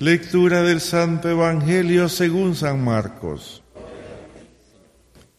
Lectura 0.00 0.62
del 0.62 0.80
Santo 0.80 1.28
Evangelio 1.28 2.08
según 2.08 2.56
San 2.56 2.82
Marcos. 2.82 3.62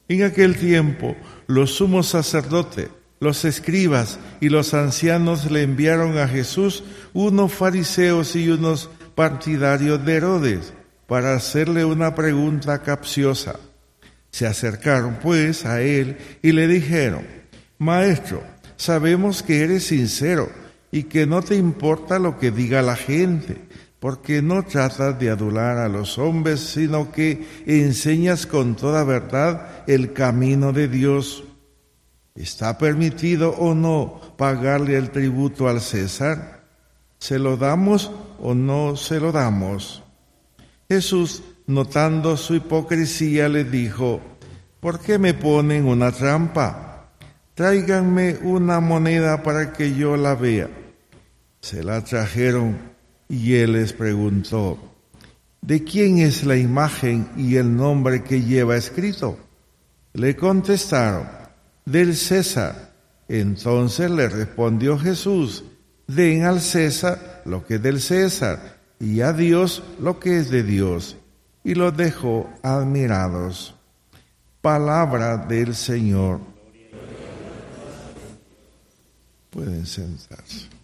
En 0.07 0.21
aquel 0.21 0.55
tiempo, 0.55 1.15
los 1.47 1.71
sumos 1.71 2.09
sacerdotes, 2.09 2.89
los 3.19 3.43
escribas 3.43 4.19
y 4.39 4.49
los 4.49 4.75
ancianos 4.75 5.49
le 5.49 5.63
enviaron 5.63 6.19
a 6.19 6.27
Jesús 6.27 6.83
unos 7.13 7.51
fariseos 7.51 8.35
y 8.35 8.49
unos 8.49 8.91
partidarios 9.15 10.05
de 10.05 10.13
Herodes 10.13 10.73
para 11.07 11.33
hacerle 11.33 11.83
una 11.83 12.13
pregunta 12.13 12.83
capciosa. 12.83 13.55
Se 14.29 14.45
acercaron 14.45 15.17
pues 15.23 15.65
a 15.65 15.81
él 15.81 16.17
y 16.43 16.51
le 16.51 16.67
dijeron, 16.67 17.25
Maestro, 17.79 18.43
sabemos 18.75 19.41
que 19.41 19.63
eres 19.63 19.85
sincero 19.85 20.51
y 20.91 21.05
que 21.05 21.25
no 21.25 21.41
te 21.41 21.55
importa 21.55 22.19
lo 22.19 22.37
que 22.37 22.51
diga 22.51 22.83
la 22.83 22.95
gente 22.95 23.71
porque 24.01 24.41
no 24.41 24.63
tratas 24.63 25.19
de 25.19 25.29
adular 25.29 25.77
a 25.77 25.87
los 25.87 26.17
hombres, 26.17 26.59
sino 26.59 27.11
que 27.11 27.45
enseñas 27.67 28.47
con 28.47 28.75
toda 28.75 29.03
verdad 29.03 29.83
el 29.85 30.11
camino 30.11 30.73
de 30.73 30.87
Dios. 30.87 31.43
¿Está 32.33 32.79
permitido 32.79 33.51
o 33.51 33.75
no 33.75 34.19
pagarle 34.37 34.97
el 34.97 35.11
tributo 35.11 35.69
al 35.69 35.81
César? 35.81 36.63
¿Se 37.19 37.37
lo 37.37 37.57
damos 37.57 38.11
o 38.39 38.55
no 38.55 38.95
se 38.95 39.19
lo 39.19 39.31
damos? 39.31 40.01
Jesús, 40.89 41.43
notando 41.67 42.37
su 42.37 42.55
hipocresía, 42.55 43.49
le 43.49 43.65
dijo, 43.65 44.19
¿por 44.79 44.99
qué 44.99 45.19
me 45.19 45.35
ponen 45.35 45.85
una 45.85 46.11
trampa? 46.11 47.11
Tráiganme 47.53 48.39
una 48.41 48.79
moneda 48.79 49.43
para 49.43 49.71
que 49.73 49.93
yo 49.93 50.17
la 50.17 50.33
vea. 50.33 50.71
Se 51.59 51.83
la 51.83 52.03
trajeron 52.03 52.89
y 53.31 53.53
él 53.55 53.71
les 53.71 53.93
preguntó, 53.93 54.77
¿de 55.61 55.85
quién 55.85 56.19
es 56.19 56.43
la 56.43 56.57
imagen 56.57 57.29
y 57.37 57.55
el 57.55 57.73
nombre 57.73 58.23
que 58.23 58.41
lleva 58.41 58.75
escrito? 58.75 59.39
Le 60.11 60.35
contestaron, 60.35 61.29
del 61.85 62.17
César. 62.17 62.91
Entonces 63.29 64.11
le 64.11 64.27
respondió 64.27 64.99
Jesús, 64.99 65.63
den 66.07 66.43
al 66.43 66.59
César 66.59 67.41
lo 67.45 67.65
que 67.65 67.75
es 67.75 67.81
del 67.81 68.01
César 68.01 68.81
y 68.99 69.21
a 69.21 69.31
Dios 69.31 69.81
lo 70.01 70.19
que 70.19 70.37
es 70.37 70.51
de 70.51 70.63
Dios. 70.63 71.15
Y 71.63 71.75
los 71.75 71.95
dejó 71.95 72.49
admirados. 72.63 73.75
Palabra 74.59 75.37
del 75.37 75.73
Señor. 75.73 76.41
Pueden 79.51 79.85
sentarse. 79.85 80.80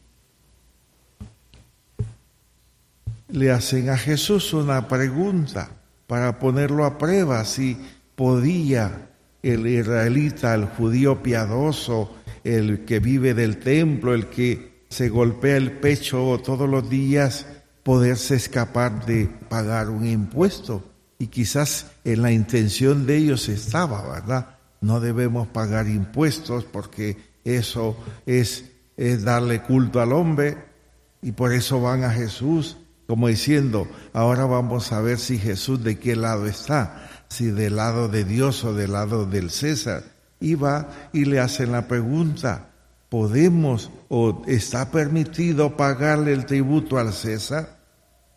Le 3.30 3.52
hacen 3.52 3.90
a 3.90 3.98
Jesús 3.98 4.54
una 4.54 4.88
pregunta 4.88 5.70
para 6.08 6.40
ponerlo 6.40 6.86
a 6.86 6.98
prueba 6.98 7.44
si 7.46 7.78
podía 8.16 9.10
el 9.44 9.68
israelita, 9.68 10.54
el 10.56 10.66
judío 10.66 11.22
piadoso, 11.22 12.16
el 12.44 12.86
que 12.86 13.00
vive 13.00 13.34
del 13.34 13.58
templo, 13.58 14.14
el 14.14 14.28
que 14.28 14.86
se 14.90 15.10
golpea 15.10 15.58
el 15.58 15.72
pecho 15.74 16.42
todos 16.44 16.70
los 16.70 16.90
días, 16.90 17.46
poderse 17.84 18.36
escapar 18.36 19.06
de 19.06 19.30
pagar 19.50 19.90
un 19.90 20.06
impuesto. 20.06 20.84
Y 21.20 21.28
quizás 21.28 21.92
en 22.04 22.22
la 22.22 22.32
intención 22.32 23.06
de 23.06 23.18
ellos 23.18 23.50
estaba, 23.50 24.08
¿verdad? 24.10 24.58
No 24.82 25.00
debemos 25.00 25.48
pagar 25.48 25.88
impuestos 25.88 26.64
porque 26.64 27.18
eso 27.44 27.98
es, 28.26 28.66
es 28.96 29.24
darle 29.24 29.62
culto 29.62 30.00
al 30.00 30.14
hombre 30.14 30.58
y 31.22 31.32
por 31.32 31.54
eso 31.54 31.82
van 31.82 32.04
a 32.04 32.12
Jesús 32.12 32.78
como 33.08 33.30
diciendo, 33.30 33.88
ahora 34.12 34.46
vamos 34.46 34.92
a 34.92 35.00
ver 35.00 35.18
si 35.18 35.40
Jesús 35.40 35.82
de 35.82 35.98
qué 35.98 36.18
lado 36.18 36.46
está, 36.46 37.10
si 37.30 37.46
del 37.46 37.78
lado 37.78 38.10
de 38.10 38.26
Dios 38.26 38.66
o 38.66 38.74
del 38.74 38.92
lado 38.92 39.26
del 39.26 39.50
César. 39.50 40.04
Y 40.42 40.56
va 40.56 40.90
y 41.14 41.24
le 41.24 41.40
hacen 41.40 41.72
la 41.72 41.88
pregunta, 41.88 42.70
¿podemos 43.08 43.92
o 44.10 44.44
está 44.46 44.92
permitido 44.92 45.78
pagarle 45.78 46.34
el 46.34 46.46
tributo 46.46 47.00
al 47.00 47.14
César? 47.14 47.80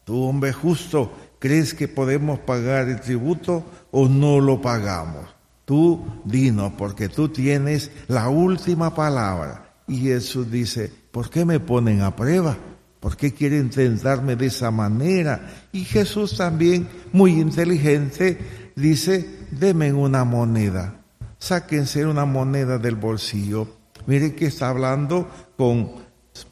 Tú, 0.05 0.22
hombre 0.22 0.53
justo, 0.53 1.12
¿crees 1.41 1.75
que 1.75 1.89
podemos 1.89 2.39
pagar 2.39 2.89
el 2.89 3.00
tributo 3.00 3.65
o 3.91 4.09
no 4.09 4.39
lo 4.41 4.62
pagamos? 4.62 5.27
Tú 5.65 6.05
dinos, 6.25 6.72
porque 6.78 7.09
tú 7.09 7.28
tienes 7.28 7.91
la 8.06 8.28
última 8.28 8.95
palabra. 8.95 9.75
Y 9.89 9.99
Jesús 9.99 10.50
dice, 10.50 10.93
¿por 11.11 11.28
qué 11.28 11.45
me 11.45 11.59
ponen 11.59 12.03
a 12.03 12.15
prueba? 12.15 12.56
¿Por 13.00 13.16
qué 13.16 13.33
quieren 13.33 13.71
tentarme 13.71 14.37
de 14.37 14.47
esa 14.47 14.71
manera? 14.71 15.50
Y 15.72 15.84
Jesús 15.84 16.37
también, 16.37 16.87
muy 17.12 17.33
inteligente, 17.41 18.38
dice, 18.77 19.47
denme 19.50 19.93
una 19.93 20.25
moneda, 20.25 21.00
sáquense 21.39 22.05
una 22.05 22.27
moneda 22.27 22.78
del 22.78 22.97
bolsillo. 22.97 23.66
Miren 24.06 24.37
que 24.37 24.47
está 24.47 24.69
hablando 24.69 25.28
con 25.56 25.93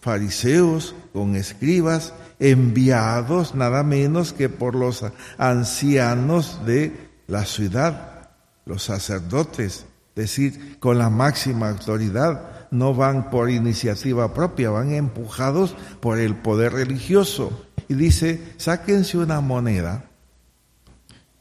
fariseos, 0.00 0.94
con 1.12 1.37
escribas, 1.37 2.14
enviados 2.38 3.54
nada 3.54 3.82
menos 3.82 4.32
que 4.32 4.48
por 4.48 4.75
los 4.75 5.04
ancianos 5.37 6.60
de 6.64 7.08
la 7.26 7.44
ciudad, 7.44 8.31
los 8.64 8.84
sacerdotes, 8.84 9.84
es 10.14 10.14
decir, 10.14 10.78
con 10.81 10.98
la 10.98 11.10
máxima 11.10 11.69
autoridad 11.69 12.57
no 12.71 12.95
van 12.95 13.31
por 13.31 13.51
iniciativa 13.51 14.34
propia, 14.34 14.71
van 14.71 14.93
empujados 14.93 15.75
por 16.01 16.19
el 16.19 16.34
poder 16.37 16.73
religioso. 16.73 17.67
Y 17.89 17.95
dice, 17.95 18.43
sáquense 18.56 19.19
una 19.19 19.41
moneda. 19.41 20.05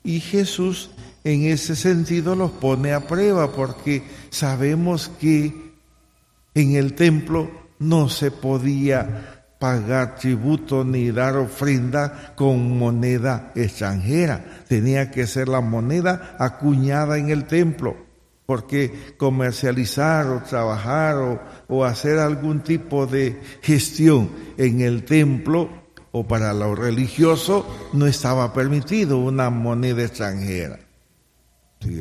Y 0.04 0.20
Jesús 0.22 0.92
en 1.24 1.44
ese 1.44 1.76
sentido 1.76 2.36
los 2.36 2.52
pone 2.52 2.94
a 2.94 3.06
prueba 3.06 3.52
porque 3.52 4.04
sabemos 4.30 5.12
que 5.20 5.74
en 6.54 6.76
el 6.76 6.94
templo 6.94 7.52
no 7.80 8.08
se 8.08 8.32
podía 8.32 9.44
pagar 9.60 10.16
tributo 10.16 10.86
ni 10.86 11.12
dar 11.12 11.36
ofrenda 11.36 12.34
con 12.36 12.78
moneda 12.78 13.52
extranjera. 13.56 14.64
Tenía 14.70 15.12
que 15.12 15.28
ser 15.28 15.50
la 15.50 15.60
moneda 15.60 16.38
acuñada 16.40 17.18
en 17.18 17.30
el 17.30 17.46
templo 17.46 18.07
porque 18.48 19.14
comercializar 19.18 20.26
o 20.28 20.42
trabajar 20.42 21.40
o, 21.68 21.84
hacer 21.84 22.18
algún 22.18 22.62
tipo 22.62 23.06
de 23.06 23.40
gestión 23.62 24.30
en 24.58 24.80
el 24.80 25.04
templo 25.04 25.70
o 26.14 26.26
para 26.26 26.54
lo 26.54 26.74
religioso 26.74 27.68
no 27.92 28.08
estaba 28.08 28.54
permitido 28.54 29.18
una 29.18 29.50
moneda 29.50 30.02
extranjera. 30.04 30.80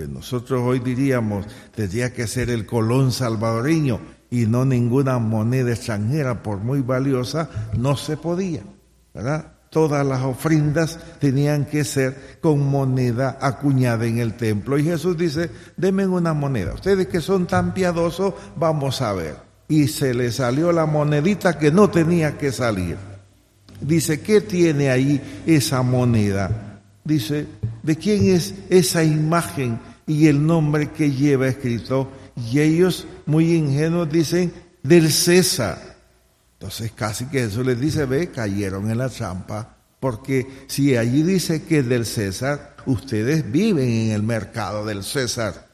nosotros 0.09 0.63
hoy 0.65 0.79
diríamos, 0.79 1.47
tendría 1.75 2.15
que 2.15 2.29
ser 2.29 2.51
el 2.51 2.65
colón 2.65 3.11
salvadoreño 3.11 3.99
y 4.31 4.47
no 4.47 4.65
ninguna 4.65 5.19
moneda 5.19 5.73
extranjera, 5.73 6.45
por 6.45 6.59
muy 6.59 6.81
valiosa, 6.81 7.51
no 7.77 7.97
se 7.97 8.17
podía, 8.17 8.63
¿verdad? 9.13 9.56
Todas 9.77 10.07
las 10.07 10.23
ofrendas 10.23 10.99
tenían 11.21 11.67
que 11.67 11.85
ser 11.85 12.39
con 12.41 12.67
moneda 12.67 13.37
acuñada 13.43 14.07
en 14.07 14.17
el 14.17 14.33
templo. 14.33 14.79
Y 14.79 14.85
Jesús 14.85 15.19
dice, 15.19 15.51
denme 15.77 16.07
una 16.07 16.33
moneda. 16.33 16.73
Ustedes 16.73 17.09
que 17.09 17.21
son 17.21 17.47
tan 17.47 17.75
piadosos, 17.75 18.33
vamos 18.57 19.03
a 19.03 19.13
ver. 19.13 19.37
Y 19.69 19.89
se 19.89 20.15
le 20.15 20.33
salió 20.33 20.73
la 20.73 20.87
monedita 20.87 21.59
que 21.59 21.71
no 21.71 21.91
tenía 21.91 22.39
que 22.39 22.53
salir. 22.53 22.97
Dice, 23.79 24.23
¿qué 24.23 24.41
tiene 24.41 24.89
ahí 24.89 25.43
esa 25.45 25.83
moneda? 25.83 26.81
Dice, 27.05 27.47
¿de 27.83 27.97
quién 27.97 28.35
es 28.35 28.55
esa 28.71 29.05
imagen 29.05 29.79
y 30.07 30.29
el 30.29 30.47
nombre 30.47 30.91
que 30.91 31.11
lleva 31.11 31.49
escrito? 31.49 32.11
Y 32.51 32.61
ellos, 32.61 33.07
muy 33.27 33.53
ingenuos, 33.53 34.11
dicen, 34.11 34.55
del 34.83 35.13
César. 35.13 35.96
Entonces 36.59 36.93
casi 36.93 37.27
que 37.27 37.45
eso 37.45 37.63
les 37.63 37.79
dice, 37.79 38.07
ve, 38.07 38.31
cayeron 38.31 38.91
en 38.91 38.99
la 38.99 39.11
trampa, 39.11 39.77
porque 40.01 40.65
si 40.69 40.97
allí 40.97 41.23
dice 41.23 41.65
que 41.65 41.81
es 41.81 41.89
del 41.89 42.07
César, 42.07 42.77
ustedes 42.87 43.51
viven 43.51 43.89
en 43.89 44.11
el 44.13 44.23
mercado 44.23 44.85
del 44.87 45.05
César. 45.05 45.67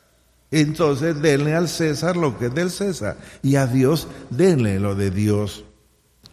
Entonces 0.50 1.20
denle 1.22 1.54
al 1.54 1.68
César 1.68 2.16
lo 2.16 2.36
que 2.38 2.46
es 2.46 2.54
del 2.54 2.70
César 2.70 3.16
y 3.42 3.56
a 3.56 3.66
Dios 3.66 4.08
denle 4.30 4.80
lo 4.80 4.94
de 4.94 5.10
Dios. 5.10 5.64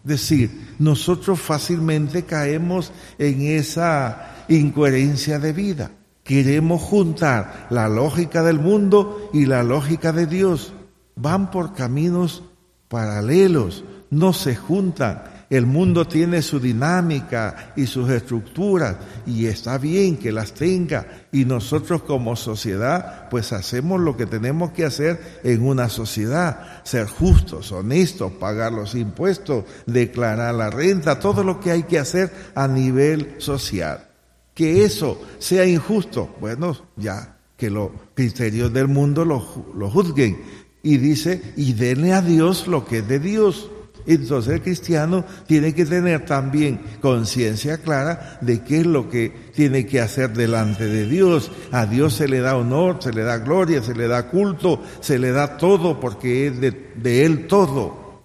Decir, 0.03 0.75
nosotros 0.79 1.39
fácilmente 1.39 2.23
caemos 2.23 2.91
en 3.17 3.41
esa 3.41 4.45
incoherencia 4.49 5.39
de 5.39 5.53
vida. 5.53 5.91
Queremos 6.23 6.81
juntar 6.81 7.67
la 7.69 7.87
lógica 7.87 8.43
del 8.43 8.59
mundo 8.59 9.29
y 9.33 9.45
la 9.45 9.63
lógica 9.63 10.11
de 10.11 10.25
Dios. 10.25 10.73
Van 11.15 11.51
por 11.51 11.73
caminos 11.73 12.43
paralelos 12.87 13.83
no 14.11 14.33
se 14.33 14.55
juntan 14.55 15.23
El 15.49 15.65
mundo 15.65 16.05
tiene 16.05 16.43
su 16.43 16.59
dinámica 16.59 17.73
y 17.75 17.87
sus 17.87 18.09
estructuras 18.11 18.97
y 19.25 19.47
está 19.47 19.79
bien 19.79 20.17
que 20.17 20.31
las 20.31 20.53
tenga 20.53 21.07
y 21.31 21.45
nosotros 21.45 22.03
como 22.03 22.35
sociedad 22.35 23.29
pues 23.29 23.51
hacemos 23.51 23.99
lo 23.99 24.15
que 24.15 24.27
tenemos 24.27 24.71
que 24.71 24.85
hacer 24.85 25.39
en 25.43 25.65
una 25.65 25.89
sociedad, 25.89 26.83
ser 26.83 27.07
justos, 27.07 27.71
honestos, 27.71 28.31
pagar 28.33 28.71
los 28.71 28.93
impuestos, 28.93 29.65
declarar 29.87 30.53
la 30.53 30.69
renta, 30.69 31.19
todo 31.19 31.43
lo 31.43 31.59
que 31.59 31.71
hay 31.71 31.83
que 31.83 31.97
hacer 31.97 32.31
a 32.53 32.67
nivel 32.67 33.35
social. 33.39 34.07
Que 34.53 34.83
eso 34.83 35.19
sea 35.39 35.65
injusto, 35.65 36.35
bueno, 36.39 36.77
ya 36.95 37.37
que 37.57 37.69
los 37.69 37.89
criterios 38.13 38.71
del 38.71 38.87
mundo 38.87 39.25
lo, 39.25 39.43
lo 39.75 39.89
juzguen 39.89 40.41
y 40.81 40.97
dice, 40.97 41.53
y 41.57 41.73
denle 41.73 42.13
a 42.13 42.21
Dios 42.21 42.67
lo 42.67 42.85
que 42.85 42.99
es 42.99 43.07
de 43.07 43.19
Dios. 43.19 43.69
Entonces 44.09 44.55
el 44.55 44.61
cristiano 44.63 45.23
tiene 45.45 45.75
que 45.75 45.85
tener 45.85 46.25
también 46.25 46.81
conciencia 46.99 47.77
clara 47.77 48.39
de 48.41 48.63
qué 48.63 48.79
es 48.79 48.87
lo 48.87 49.07
que 49.07 49.31
tiene 49.53 49.85
que 49.85 50.01
hacer 50.01 50.33
delante 50.33 50.87
de 50.87 51.05
Dios. 51.05 51.51
A 51.71 51.85
Dios 51.85 52.15
se 52.15 52.27
le 52.27 52.39
da 52.39 52.57
honor, 52.57 52.97
se 53.01 53.13
le 53.13 53.21
da 53.21 53.37
gloria, 53.37 53.83
se 53.83 53.93
le 53.93 54.07
da 54.07 54.27
culto, 54.27 54.81
se 54.99 55.19
le 55.19 55.31
da 55.31 55.57
todo 55.57 55.99
porque 55.99 56.47
es 56.47 56.59
de, 56.59 57.23
Él 57.23 57.45
todo. 57.45 58.23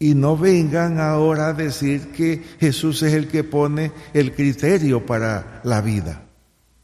Y 0.00 0.16
no 0.16 0.36
vengan 0.36 0.98
ahora 0.98 1.50
a 1.50 1.52
decir 1.52 2.08
que 2.10 2.42
Jesús 2.58 3.04
es 3.04 3.12
el 3.12 3.28
que 3.28 3.44
pone 3.44 3.92
el 4.14 4.34
criterio 4.34 5.06
para 5.06 5.60
la 5.62 5.80
vida. 5.80 6.24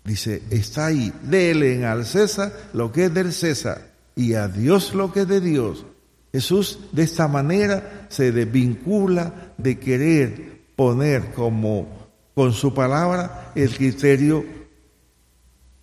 Dice, 0.04 0.40
está 0.50 0.86
ahí, 0.86 1.12
denle 1.24 1.84
al 1.84 2.06
César 2.06 2.52
lo 2.74 2.92
que 2.92 3.06
es 3.06 3.14
del 3.14 3.32
César 3.32 3.90
y 4.14 4.34
a 4.34 4.46
Dios 4.46 4.94
lo 4.94 5.12
que 5.12 5.22
es 5.22 5.28
de 5.28 5.40
Dios. 5.40 5.84
Jesús 6.32 6.78
de 6.92 7.02
esta 7.02 7.26
manera 7.28 8.06
se 8.08 8.32
desvincula 8.32 9.52
de 9.58 9.78
querer 9.78 10.60
poner 10.76 11.32
como 11.32 11.88
con 12.34 12.52
su 12.52 12.72
palabra 12.72 13.52
el 13.54 13.74
criterio 13.76 14.44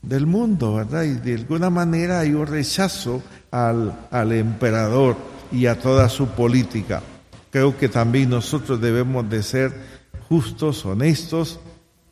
del 0.02 0.26
mundo, 0.26 0.76
¿verdad? 0.76 1.04
Y 1.04 1.16
de 1.16 1.36
alguna 1.36 1.70
manera 1.70 2.22
hay 2.22 2.34
un 2.34 2.48
rechazo 2.48 3.22
al, 3.52 4.08
al 4.10 4.32
emperador 4.32 5.18
y 5.52 5.66
a 5.66 5.80
toda 5.80 6.08
su 6.08 6.28
política. 6.30 7.02
Creo 7.52 7.78
que 7.78 7.90
también 7.90 8.30
nosotros 8.30 8.80
debemos 8.80 9.30
de 9.30 9.44
ser 9.44 9.74
justos, 10.30 10.86
honestos 10.86 11.60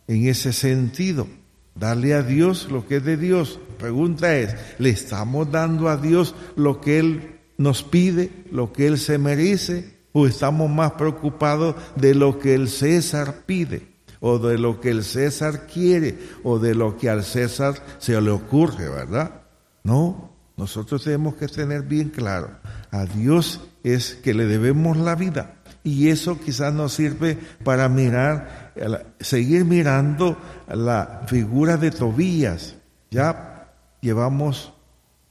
en 0.07 0.27
ese 0.27 0.53
sentido. 0.53 1.27
Darle 1.73 2.13
a 2.13 2.21
Dios 2.21 2.69
lo 2.71 2.87
que 2.87 2.97
es 2.97 3.03
de 3.03 3.17
Dios. 3.17 3.59
Pregunta 3.77 4.35
es, 4.37 4.55
¿le 4.79 4.89
estamos 4.89 5.51
dando 5.51 5.89
a 5.89 5.97
Dios 5.97 6.35
lo 6.55 6.79
que 6.79 6.99
Él 6.99 7.34
nos 7.57 7.83
pide 7.83 8.31
lo 8.51 8.73
que 8.73 8.87
Él 8.87 8.97
se 8.97 9.17
merece 9.17 9.95
o 10.11 10.27
estamos 10.27 10.69
más 10.69 10.93
preocupados 10.93 11.75
de 11.95 12.15
lo 12.15 12.39
que 12.39 12.55
el 12.55 12.69
César 12.69 13.43
pide 13.45 13.95
o 14.19 14.39
de 14.39 14.57
lo 14.57 14.79
que 14.79 14.89
el 14.89 15.03
César 15.03 15.67
quiere 15.67 16.17
o 16.43 16.57
de 16.59 16.73
lo 16.73 16.97
que 16.97 17.09
al 17.09 17.23
César 17.23 17.75
se 17.97 18.19
le 18.21 18.31
ocurre, 18.31 18.89
¿verdad? 18.89 19.41
No, 19.83 20.31
nosotros 20.57 21.03
tenemos 21.03 21.35
que 21.35 21.47
tener 21.47 21.83
bien 21.83 22.09
claro, 22.09 22.49
a 22.91 23.05
Dios 23.05 23.61
es 23.83 24.15
que 24.15 24.33
le 24.33 24.45
debemos 24.45 24.97
la 24.97 25.15
vida 25.15 25.55
y 25.85 26.09
eso 26.09 26.39
quizás 26.39 26.73
nos 26.73 26.93
sirve 26.93 27.37
para 27.63 27.87
mirar, 27.89 28.73
seguir 29.19 29.65
mirando 29.65 30.35
la 30.67 31.21
figura 31.27 31.77
de 31.77 31.91
Tobías. 31.91 32.75
Ya 33.11 33.71
llevamos 34.01 34.73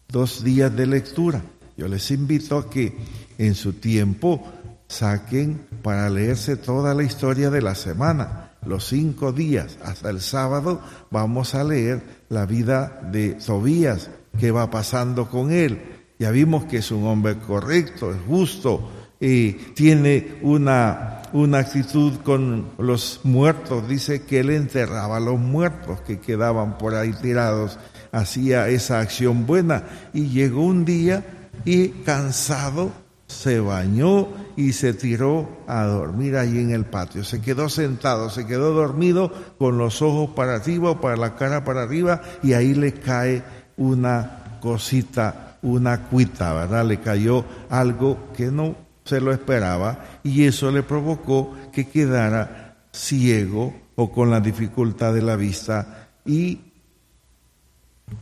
dos 0.06 0.44
días 0.44 0.75
de 0.77 0.87
lectura. 0.87 1.43
Yo 1.76 1.88
les 1.88 2.11
invito 2.11 2.59
a 2.59 2.71
que 2.71 2.97
en 3.38 3.55
su 3.55 3.75
tiempo 3.75 4.43
saquen 4.87 5.67
para 5.82 6.09
leerse 6.09 6.56
toda 6.56 6.94
la 6.94 7.03
historia 7.03 7.50
de 7.50 7.62
la 7.62 7.75
semana. 7.75 8.53
Los 8.65 8.87
cinco 8.88 9.32
días 9.32 9.79
hasta 9.85 10.11
el 10.11 10.21
sábado 10.21 10.81
vamos 11.11 11.55
a 11.55 11.65
leer 11.65 12.03
la 12.29 12.47
vida 12.47 13.00
de 13.11 13.35
Tobías, 13.35 14.11
qué 14.38 14.50
va 14.50 14.71
pasando 14.71 15.29
con 15.29 15.50
él. 15.50 15.82
Ya 16.19 16.31
vimos 16.31 16.65
que 16.65 16.79
es 16.79 16.91
un 16.91 17.06
hombre 17.06 17.38
correcto, 17.38 18.12
es 18.12 18.20
justo, 18.27 18.88
y 19.20 19.53
tiene 19.53 20.38
una, 20.43 21.23
una 21.32 21.59
actitud 21.59 22.15
con 22.23 22.70
los 22.79 23.20
muertos. 23.25 23.88
Dice 23.88 24.23
que 24.23 24.41
él 24.41 24.50
enterraba 24.50 25.17
a 25.17 25.20
los 25.20 25.38
muertos 25.38 26.00
que 26.03 26.20
quedaban 26.20 26.79
por 26.79 26.94
ahí 26.94 27.12
tirados, 27.20 27.79
hacía 28.12 28.69
esa 28.69 29.00
acción 29.00 29.44
buena. 29.44 29.85
Y 30.15 30.29
llegó 30.29 30.65
un 30.65 30.85
día 30.85 31.25
y 31.65 31.89
cansado 31.89 32.93
se 33.27 33.59
bañó 33.61 34.29
y 34.56 34.73
se 34.73 34.95
tiró 34.95 35.49
a 35.67 35.85
dormir 35.85 36.37
ahí 36.37 36.59
en 36.59 36.71
el 36.71 36.85
patio. 36.85 37.25
Se 37.25 37.41
quedó 37.41 37.69
sentado, 37.69 38.31
se 38.31 38.47
quedó 38.47 38.73
dormido 38.73 39.33
con 39.59 39.79
los 39.79 40.03
ojos 40.03 40.31
para 40.31 40.56
arriba 40.56 40.91
o 40.91 41.01
para 41.01 41.17
la 41.17 41.35
cara 41.37 41.65
para 41.65 41.83
arriba 41.83 42.23
y 42.43 42.53
ahí 42.53 42.75
le 42.75 42.93
cae 42.93 43.43
una 43.77 44.59
cosita, 44.61 45.59
una 45.62 46.03
cuita, 46.03 46.53
¿verdad? 46.53 46.85
Le 46.87 47.01
cayó 47.01 47.45
algo 47.71 48.29
que 48.37 48.51
no 48.51 48.77
se 49.05 49.21
lo 49.21 49.33
esperaba 49.33 50.21
y 50.23 50.45
eso 50.45 50.71
le 50.71 50.83
provocó 50.83 51.55
que 51.73 51.89
quedara 51.89 52.77
ciego 52.93 53.75
o 53.97 54.11
con 54.11 54.31
la 54.31 54.41
dificultad 54.41 55.12
de 55.12 55.23
la 55.23 55.37
vista 55.37 56.09
y 56.25 56.61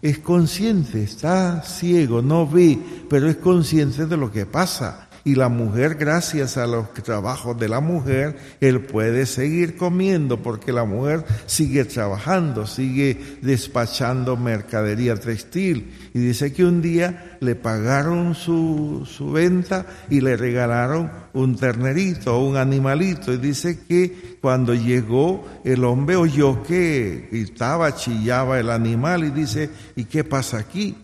es 0.01 0.19
consciente, 0.19 1.03
está 1.03 1.63
ciego, 1.63 2.23
no 2.23 2.47
ve, 2.47 2.79
pero 3.13 3.29
es 3.29 3.37
consciente 3.37 4.07
de 4.07 4.17
lo 4.17 4.33
que 4.33 4.47
pasa. 4.47 5.11
Y 5.23 5.35
la 5.35 5.51
mujer, 5.51 5.97
gracias 5.97 6.57
a 6.57 6.67
los 6.67 6.95
trabajos 6.95 7.59
de 7.59 7.69
la 7.69 7.81
mujer, 7.81 8.39
él 8.59 8.81
puede 8.87 9.27
seguir 9.27 9.77
comiendo 9.77 10.39
porque 10.39 10.73
la 10.73 10.87
mujer 10.87 11.27
sigue 11.45 11.85
trabajando, 11.85 12.67
sigue 12.67 13.37
despachando 13.43 14.39
mercadería 14.39 15.15
textil. 15.17 15.93
Y 16.15 16.21
dice 16.21 16.55
que 16.55 16.65
un 16.65 16.81
día 16.81 17.37
le 17.41 17.55
pagaron 17.55 18.35
su, 18.35 19.07
su 19.07 19.31
venta 19.31 19.85
y 20.09 20.23
le 20.23 20.39
regalaron 20.39 21.13
un 21.35 21.57
ternerito, 21.57 22.39
un 22.39 22.57
animalito. 22.57 23.31
Y 23.35 23.37
dice 23.37 23.81
que 23.87 24.39
cuando 24.41 24.73
llegó 24.73 25.47
el 25.65 25.85
hombre 25.85 26.17
oyó 26.17 26.63
que 26.63 27.29
gritaba, 27.31 27.95
chillaba 27.95 28.59
el 28.59 28.71
animal 28.71 29.25
y 29.25 29.31
dice, 29.31 29.69
¿y 29.97 30.05
qué 30.05 30.25
pasa 30.25 30.57
aquí? 30.57 30.97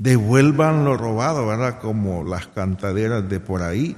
Devuelvan 0.00 0.84
lo 0.84 0.96
robado, 0.96 1.46
¿verdad? 1.46 1.78
Como 1.78 2.24
las 2.24 2.46
cantaderas 2.48 3.28
de 3.28 3.38
por 3.38 3.62
ahí. 3.62 3.96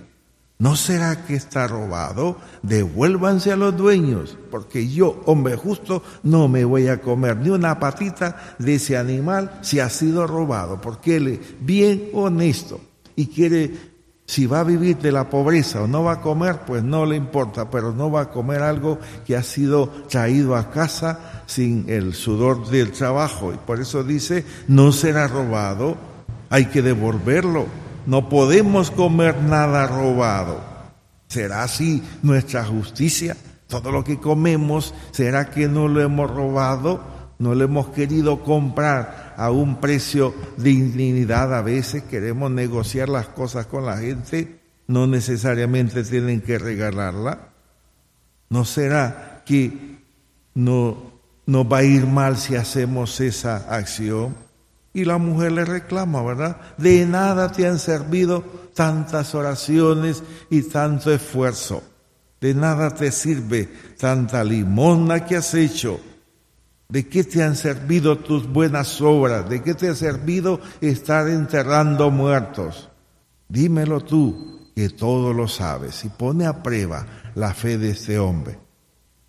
¿No 0.59 0.77
será 0.77 1.25
que 1.25 1.35
está 1.35 1.67
robado? 1.67 2.37
Devuélvanse 2.63 3.51
a 3.51 3.57
los 3.57 3.77
dueños, 3.77 4.37
porque 4.51 4.89
yo, 4.89 5.21
hombre 5.27 5.57
justo, 5.57 6.03
no 6.23 6.47
me 6.49 6.65
voy 6.65 6.89
a 6.89 7.01
comer 7.01 7.37
ni 7.39 7.51
una 7.51 7.81
patita 7.81 8.55
de 8.59 8.77
ese 8.77 8.97
animal 8.97 9.59
si 9.63 9.81
ha 9.81 9.89
sido 9.89 10.27
robado, 10.27 10.81
porque 10.81 11.17
él 11.17 11.29
es 11.29 11.41
bien 11.61 12.11
honesto 12.13 12.81
y 13.17 13.27
quiere 13.27 13.92
si 14.33 14.47
va 14.47 14.61
a 14.61 14.65
vivir 14.65 14.97
de 14.97 15.13
la 15.13 15.29
pobreza 15.29 15.83
o 15.83 15.87
no 15.87 16.05
va 16.05 16.13
a 16.13 16.21
comer, 16.23 16.61
pues 16.67 16.83
no 16.83 17.05
le 17.05 17.17
importa, 17.17 17.69
pero 17.69 17.93
no 17.93 18.11
va 18.11 18.23
a 18.23 18.31
comer 18.31 18.63
algo 18.63 18.99
que 19.27 19.37
ha 19.37 19.43
sido 19.43 19.89
traído 20.09 20.57
a 20.57 20.71
casa 20.71 21.43
sin 21.45 21.85
el 21.91 22.15
sudor 22.15 22.67
del 22.71 22.93
trabajo. 22.93 23.53
Y 23.53 23.59
por 23.59 23.79
eso 23.79 24.03
dice, 24.03 24.47
no 24.69 24.91
será 24.91 25.29
robado, 25.29 25.99
hay 26.49 26.65
que 26.65 26.81
devolverlo. 26.81 27.67
No 28.07 28.31
podemos 28.31 28.91
comer 28.91 29.37
nada 29.43 29.87
robado. 29.87 30.63
¿Será 31.29 31.65
así 31.65 32.03
nuestra 32.23 32.65
justicia? 32.65 33.37
Todo 33.67 33.93
lo 33.93 34.03
que 34.03 34.19
comemos, 34.19 34.95
¿será 35.11 35.51
que 35.51 35.69
no 35.69 35.89
lo 35.89 36.01
hemos 36.01 36.31
robado? 36.31 37.03
¿No 37.43 37.57
lo 37.57 37.65
hemos 37.65 37.89
querido 37.89 38.45
comprar 38.45 39.35
a 39.37 39.51
un 39.51 39.81
precio 39.81 40.33
de 40.59 40.71
indignidad 40.71 41.53
a 41.53 41.61
veces, 41.61 42.05
queremos 42.05 42.53
negociar 42.53 43.09
las 43.09 43.27
cosas 43.27 43.67
con 43.67 43.85
la 43.85 43.97
gente, 43.97 44.61
no 44.87 45.09
necesariamente 45.09 46.05
tienen 46.05 46.41
que 46.41 46.57
regalarla. 46.57 47.49
¿No 48.49 48.65
será 48.65 49.43
que 49.45 49.99
no 50.55 51.15
nos 51.47 51.67
va 51.67 51.79
a 51.79 51.83
ir 51.83 52.07
mal 52.07 52.37
si 52.37 52.55
hacemos 52.55 53.21
esa 53.21 53.57
acción? 53.75 54.37
Y 54.95 55.05
la 55.05 55.19
mujer 55.19 55.51
le 55.51 55.65
reclama, 55.65 56.23
¿verdad? 56.23 56.59
De 56.79 57.05
nada 57.07 57.51
te 57.51 57.67
han 57.67 57.81
servido 57.81 58.45
tantas 58.73 59.35
oraciones 59.35 60.23
y 60.49 60.63
tanto 60.63 61.13
esfuerzo. 61.13 61.83
De 62.41 62.55
nada 62.55 62.95
te 62.95 63.11
sirve 63.11 63.69
tanta 63.99 64.45
limosna 64.45 65.27
que 65.27 65.35
has 65.35 65.53
hecho 65.55 65.99
¿De 66.93 67.09
qué 67.09 67.25
te 67.25 67.43
han 67.43 67.57
servido 67.57 68.19
tus 68.19 68.47
buenas 68.47 69.01
obras? 69.01 69.49
¿De 69.49 69.63
qué 69.63 69.73
te 69.73 69.89
ha 69.89 69.95
servido 69.95 70.61
estar 70.83 71.27
enterrando 71.27 72.11
muertos? 72.11 72.91
Dímelo 73.49 74.03
tú, 74.03 74.69
que 74.77 74.91
todo 74.91 75.33
lo 75.33 75.49
sabes, 75.49 76.05
y 76.05 76.11
pone 76.11 76.45
a 76.45 76.63
prueba 76.63 77.07
la 77.35 77.55
fe 77.55 77.79
de 77.79 77.93
este 77.93 78.19
hombre. 78.19 78.59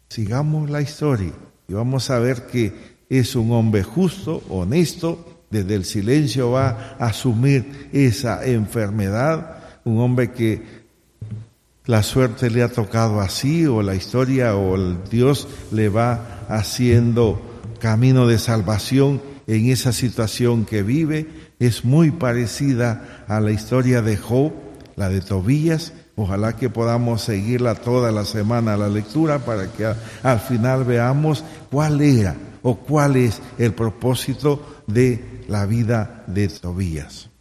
Sigamos 0.10 0.70
la 0.70 0.82
historia 0.82 1.32
y 1.66 1.74
vamos 1.74 2.10
a 2.10 2.20
ver 2.20 2.48
que 2.48 2.98
es 3.08 3.34
un 3.34 3.54
hombre 3.54 3.82
justo, 3.82 4.44
honesto, 4.50 5.46
desde 5.50 5.76
el 5.76 5.86
silencio 5.86 6.52
va 6.52 6.98
a 7.00 7.06
asumir 7.06 7.88
esa 7.94 8.46
enfermedad, 8.46 9.80
un 9.86 10.02
hombre 10.02 10.34
que 10.34 10.84
la 11.86 12.04
suerte 12.04 12.50
le 12.50 12.62
ha 12.62 12.68
tocado 12.68 13.22
así 13.22 13.66
o 13.66 13.82
la 13.82 13.96
historia 13.96 14.54
o 14.54 14.76
el 14.76 14.98
Dios 15.10 15.48
le 15.72 15.88
va 15.88 16.46
haciendo 16.50 17.53
camino 17.84 18.28
de 18.28 18.40
salvación 18.40 19.22
en 19.46 19.70
esa 19.70 19.92
situación 19.92 20.64
que 20.64 20.84
vive 20.84 21.28
es 21.60 21.84
muy 21.84 22.12
parecida 22.12 23.26
a 23.28 23.42
la 23.42 23.52
historia 23.52 24.02
de 24.02 24.16
Job, 24.16 24.54
la 24.96 25.10
de 25.10 25.20
Tobías. 25.20 25.92
Ojalá 26.16 26.56
que 26.56 26.70
podamos 26.70 27.24
seguirla 27.24 27.76
toda 27.76 28.14
la 28.14 28.24
semana 28.24 28.78
la 28.78 28.88
lectura 28.88 29.40
para 29.40 29.70
que 29.74 29.86
al 30.24 30.40
final 30.40 30.86
veamos 30.86 31.44
cuál 31.70 32.00
era 32.00 32.38
o 32.62 32.78
cuál 32.78 33.18
es 33.18 33.42
el 33.58 33.74
propósito 33.74 34.66
de 34.88 35.44
la 35.50 35.66
vida 35.66 36.24
de 36.28 36.48
Tobías. 36.48 37.32